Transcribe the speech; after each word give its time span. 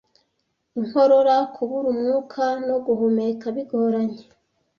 inkorora, 0.79 1.35
kubura 1.53 1.87
umwuka 1.93 2.43
no 2.67 2.77
guhumeka 2.85 3.45
bigoranye 3.55 4.21